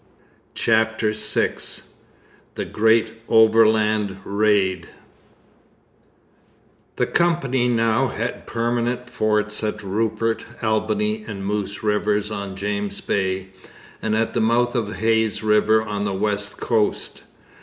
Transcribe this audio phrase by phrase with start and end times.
[0.55, 1.57] CHAPTER VI
[2.55, 4.87] THE GREAT OVERLAND RAID
[6.95, 13.49] The Company now had permanent forts at Rupert, Albany, and Moose rivers on James Bay,
[14.01, 17.21] and at the mouth of the Hayes river on the west coast.